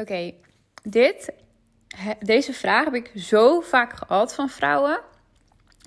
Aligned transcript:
Oké, 0.00 0.34
dit, 0.82 1.32
deze 2.20 2.52
vraag 2.52 2.84
heb 2.84 2.94
ik 2.94 3.12
zo 3.16 3.60
vaak 3.60 3.92
gehad 3.92 4.34
van 4.34 4.48
vrouwen. 4.48 5.00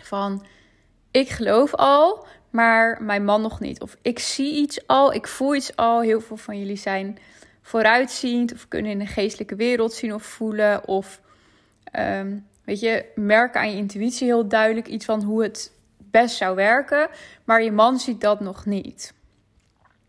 Van, 0.02 0.46
ik 1.12 1.30
geloof 1.30 1.76
al, 1.76 2.26
maar 2.50 3.04
mijn 3.04 3.26
man 3.26 3.42
nog 3.42 3.60
niet. 3.60 3.82
Of 3.82 3.98
ik 4.02 4.20
zie 4.20 4.56
iets 4.56 4.88
al, 4.88 5.14
ik 5.14 5.28
voel 5.28 5.56
iets 5.56 5.76
al. 5.76 6.02
Heel 6.02 6.22
veel 6.22 6.38
van 6.38 6.60
jullie 6.60 6.76
zijn 6.76 7.18
vooruitziend 7.62 8.54
of 8.54 8.68
kunnen 8.68 8.92
in 8.92 9.00
de 9.00 9.06
geestelijke 9.06 9.56
wereld 9.56 9.94
zien 9.94 10.14
of 10.14 10.24
voelen. 10.24 10.88
Of 10.88 11.22
ehm, 11.84 12.38
weet 12.64 12.80
je, 12.80 13.06
merken 13.16 13.62
aan 13.62 13.72
je 13.72 13.78
intuïtie 13.78 14.28
heel 14.28 14.48
duidelijk 14.48 14.88
iets 14.88 15.06
van 15.06 15.24
hoe 15.24 15.44
het 15.44 15.72
best 15.98 16.36
zou 16.36 16.56
werken. 16.56 17.10
Maar 17.44 17.64
je 17.64 17.72
man 17.72 18.00
ziet 18.00 18.22
dat 18.22 18.40
nog 18.40 18.66
niet. 18.66 19.14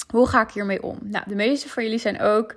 Hoe 0.09 0.27
ga 0.27 0.43
ik 0.43 0.51
hiermee 0.51 0.83
om? 0.83 0.99
Nou, 1.03 1.25
de 1.29 1.35
meeste 1.35 1.69
van 1.69 1.83
jullie 1.83 1.99
zijn 1.99 2.21
ook 2.21 2.55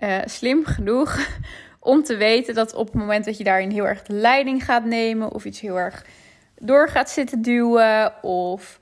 uh, 0.00 0.18
slim 0.24 0.64
genoeg 0.64 1.18
om 1.80 2.02
te 2.02 2.16
weten 2.16 2.54
dat 2.54 2.74
op 2.74 2.86
het 2.86 2.94
moment 2.94 3.24
dat 3.24 3.38
je 3.38 3.44
daarin 3.44 3.70
heel 3.70 3.86
erg 3.86 4.02
de 4.02 4.12
leiding 4.12 4.64
gaat 4.64 4.84
nemen 4.84 5.32
of 5.32 5.44
iets 5.44 5.60
heel 5.60 5.78
erg 5.78 6.04
door 6.58 6.88
gaat 6.88 7.10
zitten 7.10 7.42
duwen 7.42 8.22
of 8.22 8.80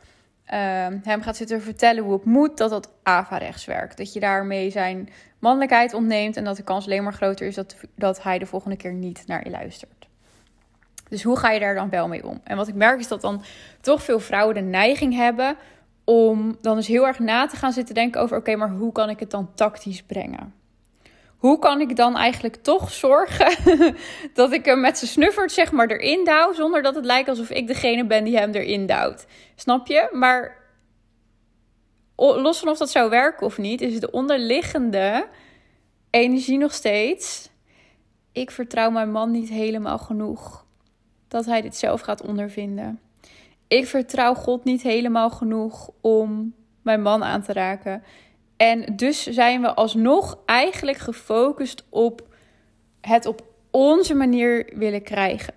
uh, 0.52 0.86
hem 1.02 1.22
gaat 1.22 1.36
zitten 1.36 1.62
vertellen 1.62 2.02
hoe 2.02 2.12
het 2.12 2.24
moet, 2.24 2.56
dat 2.56 2.70
dat 2.70 2.90
averechts 3.02 3.64
werkt. 3.64 3.96
Dat 3.96 4.12
je 4.12 4.20
daarmee 4.20 4.70
zijn 4.70 5.08
mannelijkheid 5.38 5.94
ontneemt 5.94 6.36
en 6.36 6.44
dat 6.44 6.56
de 6.56 6.62
kans 6.62 6.84
alleen 6.84 7.02
maar 7.02 7.12
groter 7.12 7.46
is 7.46 7.54
dat, 7.54 7.76
dat 7.94 8.22
hij 8.22 8.38
de 8.38 8.46
volgende 8.46 8.76
keer 8.76 8.92
niet 8.92 9.22
naar 9.26 9.44
je 9.44 9.50
luistert. 9.50 10.08
Dus 11.08 11.22
hoe 11.22 11.38
ga 11.38 11.50
je 11.50 11.60
daar 11.60 11.74
dan 11.74 11.90
wel 11.90 12.08
mee 12.08 12.26
om? 12.26 12.40
En 12.44 12.56
wat 12.56 12.68
ik 12.68 12.74
merk 12.74 13.00
is 13.00 13.08
dat 13.08 13.20
dan 13.20 13.42
toch 13.80 14.02
veel 14.02 14.20
vrouwen 14.20 14.54
de 14.54 14.60
neiging 14.60 15.14
hebben 15.14 15.56
om 16.04 16.56
dan 16.60 16.76
dus 16.76 16.86
heel 16.86 17.06
erg 17.06 17.18
na 17.18 17.46
te 17.46 17.56
gaan 17.56 17.72
zitten 17.72 17.94
denken 17.94 18.20
over: 18.20 18.36
oké, 18.36 18.56
maar 18.56 18.70
hoe 18.70 18.92
kan 18.92 19.10
ik 19.10 19.20
het 19.20 19.30
dan 19.30 19.54
tactisch 19.54 20.02
brengen? 20.02 20.54
Hoe 21.38 21.58
kan 21.58 21.80
ik 21.80 21.96
dan 21.96 22.16
eigenlijk 22.16 22.56
toch 22.56 22.92
zorgen 22.92 23.94
dat 24.34 24.52
ik 24.52 24.64
hem 24.64 24.80
met 24.80 24.98
zijn 24.98 25.10
snuffert 25.10 25.52
zeg 25.52 25.72
maar 25.72 25.90
erin 25.90 26.24
douw, 26.24 26.52
zonder 26.52 26.82
dat 26.82 26.94
het 26.94 27.04
lijkt 27.04 27.28
alsof 27.28 27.50
ik 27.50 27.66
degene 27.66 28.06
ben 28.06 28.24
die 28.24 28.36
hem 28.36 28.50
erin 28.50 28.86
duwt? 28.86 29.26
Snap 29.54 29.86
je? 29.86 30.08
Maar 30.12 30.56
los 32.16 32.58
van 32.58 32.68
of 32.68 32.78
dat 32.78 32.90
zou 32.90 33.10
werken 33.10 33.46
of 33.46 33.58
niet, 33.58 33.80
is 33.80 34.00
de 34.00 34.10
onderliggende 34.10 35.28
energie 36.10 36.58
nog 36.58 36.74
steeds. 36.74 37.50
Ik 38.32 38.50
vertrouw 38.50 38.90
mijn 38.90 39.10
man 39.10 39.30
niet 39.30 39.48
helemaal 39.48 39.98
genoeg 39.98 40.66
dat 41.28 41.46
hij 41.46 41.60
dit 41.60 41.76
zelf 41.76 42.00
gaat 42.00 42.26
ondervinden. 42.26 43.00
Ik 43.68 43.86
vertrouw 43.86 44.34
God 44.34 44.64
niet 44.64 44.82
helemaal 44.82 45.30
genoeg 45.30 45.90
om 46.00 46.54
mijn 46.82 47.02
man 47.02 47.24
aan 47.24 47.42
te 47.42 47.52
raken. 47.52 48.02
En 48.58 48.96
dus 48.96 49.22
zijn 49.22 49.60
we 49.60 49.74
alsnog 49.74 50.38
eigenlijk 50.46 50.98
gefocust 50.98 51.84
op 51.88 52.26
het 53.00 53.26
op 53.26 53.46
onze 53.70 54.14
manier 54.14 54.72
willen 54.74 55.02
krijgen. 55.02 55.54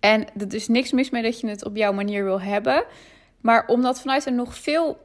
En 0.00 0.26
er 0.38 0.54
is 0.54 0.68
niks 0.68 0.92
mis 0.92 1.10
mee 1.10 1.22
dat 1.22 1.40
je 1.40 1.48
het 1.48 1.64
op 1.64 1.76
jouw 1.76 1.92
manier 1.92 2.24
wil 2.24 2.40
hebben. 2.40 2.84
Maar 3.40 3.66
omdat 3.66 4.00
vanuit 4.00 4.26
een 4.26 4.34
nog 4.34 4.56
veel 4.56 4.98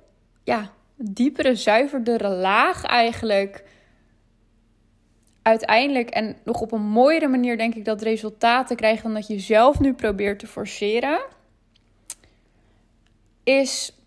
ja, 0.43 0.71
diepere, 0.95 1.55
zuiverdere 1.55 2.29
laag 2.29 2.83
eigenlijk 2.83 3.63
uiteindelijk 5.41 6.09
en 6.09 6.37
nog 6.43 6.61
op 6.61 6.71
een 6.71 6.87
mooiere 6.87 7.27
manier 7.27 7.57
denk 7.57 7.75
ik 7.75 7.85
dat 7.85 8.01
resultaten 8.01 8.75
krijgen 8.75 9.03
dan 9.03 9.13
dat 9.13 9.27
je 9.27 9.39
zelf 9.39 9.79
nu 9.79 9.93
probeert 9.93 10.39
te 10.39 10.47
forceren. 10.47 11.25
Is 13.43 13.99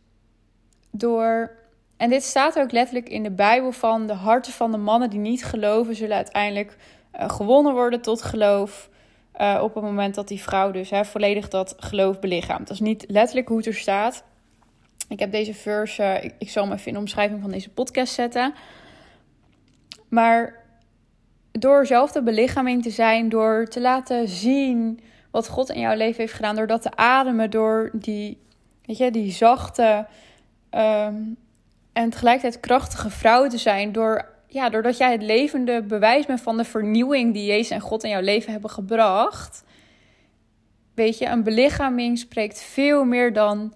door 0.90 1.56
en 1.98 2.10
dit 2.10 2.22
staat 2.22 2.58
ook 2.58 2.72
letterlijk 2.72 3.08
in 3.08 3.22
de 3.22 3.30
Bijbel 3.30 3.72
van 3.72 4.06
de 4.06 4.12
harten 4.12 4.52
van 4.52 4.70
de 4.70 4.76
mannen 4.76 5.10
die 5.10 5.18
niet 5.18 5.44
geloven 5.44 5.94
zullen 5.94 6.16
uiteindelijk 6.16 6.76
uh, 7.16 7.30
gewonnen 7.30 7.72
worden 7.72 8.00
tot 8.00 8.22
geloof. 8.22 8.88
Uh, 9.40 9.60
op 9.62 9.74
het 9.74 9.84
moment 9.84 10.14
dat 10.14 10.28
die 10.28 10.40
vrouw 10.40 10.70
dus 10.70 10.90
hè, 10.90 11.04
volledig 11.04 11.48
dat 11.48 11.74
geloof 11.78 12.18
belichaamt. 12.18 12.66
Dat 12.66 12.76
is 12.76 12.80
niet 12.80 13.04
letterlijk 13.08 13.48
hoe 13.48 13.56
het 13.56 13.66
er 13.66 13.74
staat. 13.74 14.24
Ik 15.08 15.18
heb 15.18 15.32
deze 15.32 15.54
verse, 15.54 16.32
ik, 16.38 16.50
zal 16.50 16.64
hem 16.64 16.72
even 16.72 16.86
in 16.86 16.92
de 16.92 16.98
omschrijving 16.98 17.40
van 17.40 17.50
deze 17.50 17.70
podcast 17.70 18.14
zetten. 18.14 18.54
Maar 20.08 20.64
door 21.52 21.86
zelf 21.86 22.12
de 22.12 22.22
belichaming 22.22 22.82
te 22.82 22.90
zijn, 22.90 23.28
door 23.28 23.66
te 23.66 23.80
laten 23.80 24.28
zien 24.28 25.00
wat 25.30 25.48
God 25.48 25.70
in 25.70 25.80
jouw 25.80 25.96
leven 25.96 26.20
heeft 26.20 26.32
gedaan, 26.32 26.56
door 26.56 26.66
dat 26.66 26.82
te 26.82 26.96
ademen, 26.96 27.50
door 27.50 27.90
die, 27.92 28.38
weet 28.84 28.98
je, 28.98 29.10
die 29.10 29.30
zachte, 29.30 30.06
um, 30.70 31.36
en 31.98 32.10
tegelijkertijd 32.10 32.60
krachtige 32.60 33.10
vrouw 33.10 33.48
te 33.48 33.58
zijn. 33.58 33.92
Door, 33.92 34.28
ja, 34.46 34.68
doordat 34.68 34.96
jij 34.96 35.12
het 35.12 35.22
levende 35.22 35.82
bewijs 35.82 36.26
bent 36.26 36.40
van 36.40 36.56
de 36.56 36.64
vernieuwing 36.64 37.32
die 37.32 37.46
Jezus 37.46 37.70
en 37.70 37.80
God 37.80 38.04
in 38.04 38.10
jouw 38.10 38.20
leven 38.20 38.52
hebben 38.52 38.70
gebracht. 38.70 39.64
Weet 40.94 41.18
je, 41.18 41.26
een 41.26 41.42
belichaming 41.42 42.18
spreekt 42.18 42.62
veel 42.62 43.04
meer 43.04 43.32
dan 43.32 43.74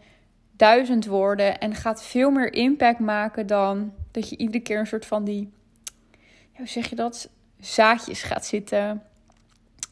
duizend 0.56 1.06
woorden. 1.06 1.58
En 1.58 1.74
gaat 1.74 2.04
veel 2.04 2.30
meer 2.30 2.52
impact 2.52 2.98
maken 2.98 3.46
dan 3.46 3.92
dat 4.10 4.28
je 4.28 4.36
iedere 4.36 4.62
keer 4.62 4.78
een 4.78 4.86
soort 4.86 5.06
van 5.06 5.24
die, 5.24 5.52
hoe 6.56 6.68
zeg 6.68 6.90
je 6.90 6.96
dat? 6.96 7.30
Zaadjes 7.60 8.22
gaat 8.22 8.46
zitten 8.46 9.02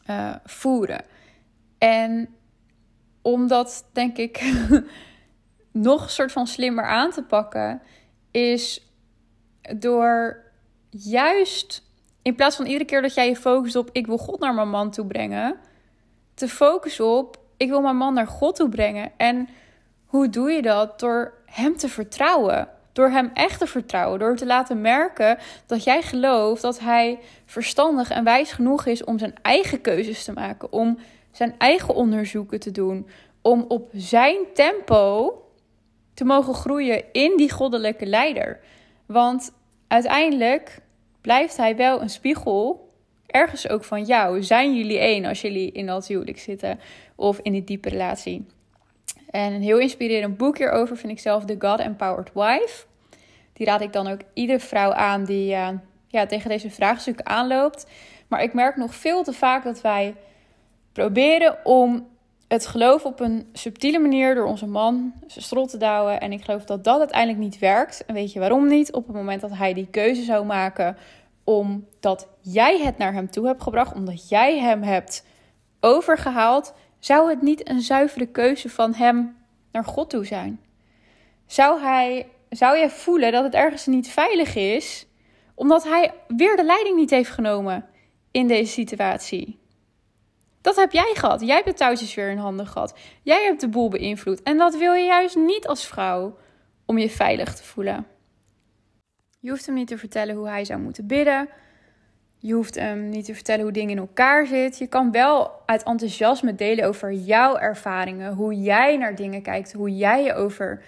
uh, 0.09 0.35
voeren. 0.45 1.03
En 1.77 2.29
om 3.21 3.47
dat, 3.47 3.85
denk 3.93 4.17
ik, 4.17 4.53
nog 5.71 6.03
een 6.03 6.09
soort 6.09 6.31
van 6.31 6.47
slimmer 6.47 6.85
aan 6.85 7.11
te 7.11 7.23
pakken, 7.23 7.81
is 8.31 8.91
door 9.77 10.43
juist 10.89 11.83
in 12.21 12.35
plaats 12.35 12.55
van 12.55 12.65
iedere 12.65 12.85
keer 12.85 13.01
dat 13.01 13.13
jij 13.13 13.27
je 13.27 13.35
focust 13.35 13.75
op 13.75 13.89
ik 13.91 14.07
wil 14.07 14.17
God 14.17 14.39
naar 14.39 14.53
mijn 14.53 14.69
man 14.69 14.91
toe 14.91 15.05
brengen, 15.05 15.55
te 16.33 16.47
focussen 16.47 17.05
op 17.05 17.39
ik 17.61 17.69
wil 17.69 17.81
mijn 17.81 17.97
man 17.97 18.13
naar 18.13 18.27
God 18.27 18.55
toe 18.55 18.69
brengen. 18.69 19.11
En 19.17 19.49
hoe 20.05 20.29
doe 20.29 20.51
je 20.51 20.61
dat? 20.61 20.99
Door 20.99 21.33
hem 21.45 21.77
te 21.77 21.89
vertrouwen. 21.89 22.67
Door 22.91 23.09
hem 23.09 23.31
echt 23.33 23.59
te 23.59 23.67
vertrouwen. 23.67 24.19
Door 24.19 24.35
te 24.35 24.45
laten 24.45 24.81
merken 24.81 25.37
dat 25.65 25.83
jij 25.83 26.01
gelooft 26.01 26.61
dat 26.61 26.79
hij 26.79 27.19
verstandig 27.45 28.09
en 28.09 28.23
wijs 28.23 28.51
genoeg 28.51 28.85
is 28.85 29.03
om 29.03 29.19
zijn 29.19 29.33
eigen 29.41 29.81
keuzes 29.81 30.23
te 30.23 30.33
maken. 30.33 30.71
Om 30.71 30.97
zijn 31.31 31.55
eigen 31.57 31.95
onderzoeken 31.95 32.59
te 32.59 32.71
doen. 32.71 33.07
Om 33.41 33.65
op 33.67 33.89
zijn 33.93 34.37
tempo 34.53 35.33
te 36.21 36.27
mogen 36.27 36.53
groeien 36.53 37.03
in 37.11 37.37
die 37.37 37.51
goddelijke 37.51 38.05
leider. 38.05 38.59
Want 39.05 39.53
uiteindelijk 39.87 40.79
blijft 41.21 41.57
hij 41.57 41.75
wel 41.75 42.01
een 42.01 42.09
spiegel, 42.09 42.89
ergens 43.27 43.69
ook 43.69 43.83
van 43.83 44.03
jou. 44.03 44.43
Zijn 44.43 44.75
jullie 44.75 44.99
één 44.99 45.25
als 45.25 45.41
jullie 45.41 45.71
in 45.71 45.85
dat 45.85 46.07
huwelijk 46.07 46.39
zitten 46.39 46.79
of 47.15 47.39
in 47.39 47.51
die 47.51 47.63
diepe 47.63 47.89
relatie? 47.89 48.45
En 49.29 49.53
een 49.53 49.61
heel 49.61 49.79
inspirerend 49.79 50.37
boek 50.37 50.57
hierover 50.57 50.97
vind 50.97 51.11
ik 51.11 51.19
zelf 51.19 51.45
The 51.45 51.55
God 51.59 51.79
Empowered 51.79 52.33
Wife. 52.33 52.85
Die 53.53 53.65
raad 53.65 53.81
ik 53.81 53.93
dan 53.93 54.07
ook 54.07 54.21
iedere 54.33 54.59
vrouw 54.59 54.93
aan 54.93 55.25
die 55.25 55.51
uh, 55.51 55.69
ja, 56.07 56.25
tegen 56.25 56.49
deze 56.49 56.69
vraagstukken 56.69 57.25
aanloopt. 57.25 57.87
Maar 58.27 58.43
ik 58.43 58.53
merk 58.53 58.75
nog 58.75 58.95
veel 58.95 59.23
te 59.23 59.33
vaak 59.33 59.63
dat 59.63 59.81
wij 59.81 60.15
proberen 60.91 61.65
om 61.65 62.07
het 62.51 62.67
geloof 62.67 63.05
op 63.05 63.19
een 63.19 63.49
subtiele 63.53 63.99
manier 63.99 64.35
door 64.35 64.45
onze 64.45 64.67
man 64.67 65.13
zijn 65.27 65.43
strot 65.43 65.69
te 65.69 65.77
douwen. 65.77 66.19
En 66.19 66.31
ik 66.31 66.43
geloof 66.43 66.63
dat 66.63 66.83
dat 66.83 66.99
uiteindelijk 66.99 67.39
niet 67.39 67.59
werkt. 67.59 68.05
En 68.05 68.13
weet 68.13 68.33
je 68.33 68.39
waarom 68.39 68.67
niet? 68.67 68.93
Op 68.93 69.07
het 69.07 69.15
moment 69.15 69.41
dat 69.41 69.57
hij 69.57 69.73
die 69.73 69.87
keuze 69.91 70.23
zou 70.23 70.45
maken 70.45 70.97
omdat 71.43 72.27
jij 72.41 72.79
het 72.79 72.97
naar 72.97 73.13
hem 73.13 73.29
toe 73.29 73.47
hebt 73.47 73.63
gebracht, 73.63 73.95
omdat 73.95 74.29
jij 74.29 74.59
hem 74.59 74.81
hebt 74.81 75.25
overgehaald, 75.79 76.73
zou 76.99 77.29
het 77.29 77.41
niet 77.41 77.69
een 77.69 77.81
zuivere 77.81 78.25
keuze 78.25 78.69
van 78.69 78.93
hem 78.93 79.37
naar 79.71 79.85
God 79.85 80.09
toe 80.09 80.25
zijn? 80.25 80.59
Zou, 81.45 81.81
hij, 81.81 82.27
zou 82.49 82.77
jij 82.77 82.89
voelen 82.89 83.31
dat 83.31 83.43
het 83.43 83.53
ergens 83.53 83.85
niet 83.85 84.09
veilig 84.09 84.55
is, 84.55 85.07
omdat 85.55 85.83
hij 85.83 86.13
weer 86.27 86.55
de 86.55 86.63
leiding 86.63 86.95
niet 86.95 87.09
heeft 87.09 87.31
genomen 87.31 87.85
in 88.31 88.47
deze 88.47 88.71
situatie? 88.71 89.60
Dat 90.61 90.75
heb 90.75 90.91
jij 90.91 91.11
gehad. 91.13 91.41
Jij 91.41 91.55
hebt 91.55 91.67
de 91.67 91.73
touwtjes 91.73 92.15
weer 92.15 92.29
in 92.29 92.37
handen 92.37 92.67
gehad. 92.67 92.97
Jij 93.21 93.43
hebt 93.43 93.61
de 93.61 93.67
boel 93.67 93.89
beïnvloed. 93.89 94.43
En 94.43 94.57
dat 94.57 94.77
wil 94.77 94.93
je 94.93 95.05
juist 95.05 95.35
niet 95.35 95.67
als 95.67 95.87
vrouw 95.87 96.37
om 96.85 96.97
je 96.97 97.09
veilig 97.09 97.55
te 97.55 97.63
voelen. 97.63 98.05
Je 99.39 99.49
hoeft 99.49 99.65
hem 99.65 99.75
niet 99.75 99.87
te 99.87 99.97
vertellen 99.97 100.35
hoe 100.35 100.47
hij 100.47 100.65
zou 100.65 100.79
moeten 100.79 101.07
bidden. 101.07 101.49
Je 102.37 102.53
hoeft 102.53 102.75
hem 102.75 103.09
niet 103.09 103.25
te 103.25 103.33
vertellen 103.33 103.63
hoe 103.63 103.71
dingen 103.71 103.89
in 103.89 103.97
elkaar 103.97 104.47
zitten. 104.47 104.83
Je 104.83 104.89
kan 104.89 105.11
wel 105.11 105.51
uit 105.65 105.83
enthousiasme 105.83 106.55
delen 106.55 106.85
over 106.85 107.13
jouw 107.13 107.57
ervaringen, 107.57 108.33
hoe 108.33 108.61
jij 108.61 108.97
naar 108.97 109.15
dingen 109.15 109.41
kijkt, 109.41 109.73
hoe 109.73 109.95
jij 109.95 110.23
je 110.23 110.33
over 110.33 110.83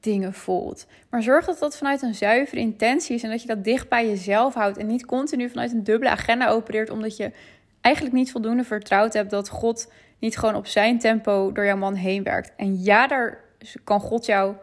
dingen 0.00 0.32
voelt. 0.32 0.86
Maar 1.10 1.22
zorg 1.22 1.46
dat 1.46 1.58
dat 1.58 1.76
vanuit 1.76 2.02
een 2.02 2.14
zuivere 2.14 2.60
intentie 2.60 3.14
is 3.14 3.22
en 3.22 3.30
dat 3.30 3.40
je 3.42 3.48
dat 3.48 3.64
dicht 3.64 3.88
bij 3.88 4.06
jezelf 4.08 4.54
houdt 4.54 4.78
en 4.78 4.86
niet 4.86 5.06
continu 5.06 5.48
vanuit 5.48 5.72
een 5.72 5.84
dubbele 5.84 6.10
agenda 6.10 6.48
opereert 6.48 6.90
omdat 6.90 7.16
je 7.16 7.32
eigenlijk 7.80 8.14
niet 8.14 8.30
voldoende 8.30 8.64
vertrouwd 8.64 9.12
hebt 9.12 9.30
dat 9.30 9.48
God 9.48 9.92
niet 10.18 10.38
gewoon 10.38 10.54
op 10.54 10.66
zijn 10.66 10.98
tempo 10.98 11.52
door 11.52 11.64
jouw 11.64 11.76
man 11.76 11.94
heen 11.94 12.22
werkt. 12.22 12.52
En 12.56 12.82
ja, 12.82 13.06
daar 13.06 13.44
kan 13.84 14.00
God 14.00 14.26
jou 14.26 14.54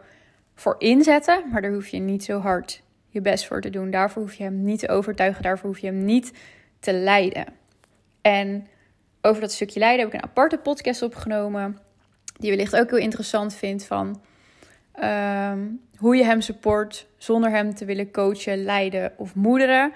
voor 0.54 0.74
inzetten, 0.78 1.44
maar 1.50 1.62
daar 1.62 1.72
hoef 1.72 1.88
je 1.88 1.98
niet 1.98 2.24
zo 2.24 2.38
hard 2.38 2.82
je 3.08 3.20
best 3.20 3.46
voor 3.46 3.60
te 3.60 3.70
doen. 3.70 3.90
Daarvoor 3.90 4.22
hoef 4.22 4.34
je 4.34 4.42
hem 4.42 4.62
niet 4.62 4.78
te 4.78 4.88
overtuigen. 4.88 5.42
Daarvoor 5.42 5.68
hoef 5.68 5.78
je 5.78 5.86
hem 5.86 6.04
niet 6.04 6.32
te 6.80 6.92
leiden. 6.92 7.46
En 8.20 8.66
over 9.22 9.40
dat 9.40 9.52
stukje 9.52 9.78
leiden 9.78 10.04
heb 10.04 10.14
ik 10.14 10.20
een 10.20 10.28
aparte 10.28 10.58
podcast 10.58 11.02
opgenomen. 11.02 11.78
Die 12.38 12.50
wellicht 12.50 12.76
ook 12.76 12.90
heel 12.90 12.98
interessant 12.98 13.54
vindt 13.54 13.84
van 13.84 14.22
ehm, 14.92 15.58
hoe 15.96 16.16
je 16.16 16.24
hem 16.24 16.40
support 16.40 17.06
zonder 17.16 17.50
hem 17.50 17.74
te 17.74 17.84
willen 17.84 18.10
coachen, 18.10 18.64
leiden 18.64 19.12
of 19.16 19.34
moederen. 19.34 19.92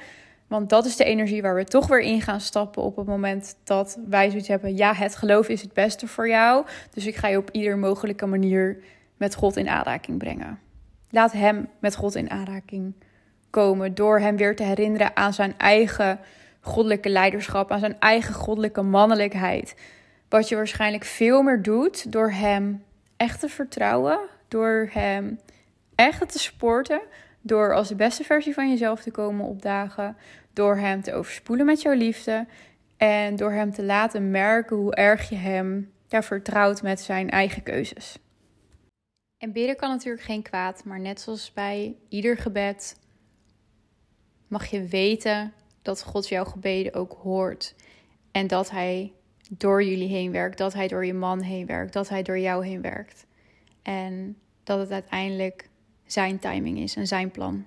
Want 0.52 0.68
dat 0.68 0.84
is 0.84 0.96
de 0.96 1.04
energie 1.04 1.42
waar 1.42 1.54
we 1.54 1.64
toch 1.64 1.86
weer 1.86 2.00
in 2.00 2.20
gaan 2.20 2.40
stappen 2.40 2.82
op 2.82 2.96
het 2.96 3.06
moment 3.06 3.56
dat 3.64 3.98
wij 4.08 4.30
zoiets 4.30 4.48
hebben. 4.48 4.76
Ja, 4.76 4.94
het 4.94 5.16
geloof 5.16 5.48
is 5.48 5.62
het 5.62 5.72
beste 5.72 6.06
voor 6.06 6.28
jou. 6.28 6.66
Dus 6.90 7.06
ik 7.06 7.16
ga 7.16 7.28
je 7.28 7.36
op 7.36 7.50
ieder 7.50 7.78
mogelijke 7.78 8.26
manier 8.26 8.82
met 9.16 9.34
God 9.34 9.56
in 9.56 9.68
aanraking 9.68 10.18
brengen. 10.18 10.58
Laat 11.10 11.32
hem 11.32 11.68
met 11.78 11.96
God 11.96 12.14
in 12.14 12.30
aanraking 12.30 12.94
komen 13.50 13.94
door 13.94 14.20
hem 14.20 14.36
weer 14.36 14.56
te 14.56 14.62
herinneren 14.62 15.16
aan 15.16 15.32
zijn 15.32 15.54
eigen 15.58 16.18
goddelijke 16.60 17.08
leiderschap, 17.08 17.70
aan 17.70 17.78
zijn 17.78 17.96
eigen 17.98 18.34
goddelijke 18.34 18.82
mannelijkheid. 18.82 19.74
Wat 20.28 20.48
je 20.48 20.56
waarschijnlijk 20.56 21.04
veel 21.04 21.42
meer 21.42 21.62
doet 21.62 22.12
door 22.12 22.30
hem 22.30 22.84
echt 23.16 23.40
te 23.40 23.48
vertrouwen, 23.48 24.18
door 24.48 24.88
hem 24.92 25.40
echt 25.94 26.32
te 26.32 26.38
sporten, 26.38 27.00
door 27.42 27.74
als 27.74 27.88
de 27.88 27.94
beste 27.94 28.24
versie 28.24 28.54
van 28.54 28.70
jezelf 28.70 29.02
te 29.02 29.10
komen 29.10 29.46
opdagen, 29.46 30.16
door 30.52 30.76
hem 30.76 31.02
te 31.02 31.14
overspoelen 31.14 31.66
met 31.66 31.82
jouw 31.82 31.94
liefde 31.94 32.46
en 32.96 33.36
door 33.36 33.52
hem 33.52 33.72
te 33.72 33.84
laten 33.84 34.30
merken 34.30 34.76
hoe 34.76 34.94
erg 34.94 35.28
je 35.28 35.36
hem 35.36 35.92
ja, 36.06 36.22
vertrouwt 36.22 36.82
met 36.82 37.00
zijn 37.00 37.30
eigen 37.30 37.62
keuzes. 37.62 38.18
En 39.38 39.52
bidden 39.52 39.76
kan 39.76 39.88
natuurlijk 39.90 40.24
geen 40.24 40.42
kwaad, 40.42 40.84
maar 40.84 41.00
net 41.00 41.20
zoals 41.20 41.52
bij 41.52 41.96
ieder 42.08 42.36
gebed 42.36 42.96
mag 44.48 44.66
je 44.66 44.86
weten 44.86 45.52
dat 45.82 46.02
God 46.02 46.28
jouw 46.28 46.44
gebeden 46.44 46.94
ook 46.94 47.12
hoort. 47.22 47.74
En 48.30 48.46
dat 48.46 48.70
Hij 48.70 49.12
door 49.50 49.82
jullie 49.82 50.08
heen 50.08 50.32
werkt, 50.32 50.58
dat 50.58 50.72
Hij 50.72 50.88
door 50.88 51.06
je 51.06 51.14
man 51.14 51.40
heen 51.40 51.66
werkt, 51.66 51.92
dat 51.92 52.08
Hij 52.08 52.22
door 52.22 52.38
jou 52.38 52.66
heen 52.66 52.82
werkt. 52.82 53.26
En 53.82 54.38
dat 54.64 54.78
het 54.78 54.90
uiteindelijk 54.90 55.68
Zijn 56.12 56.38
timing 56.38 56.78
is 56.78 56.96
en 56.96 57.06
Zijn 57.06 57.30
plan. 57.30 57.66